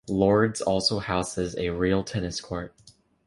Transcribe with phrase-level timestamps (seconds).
[0.09, 2.73] Lord's also houses a real tennis court.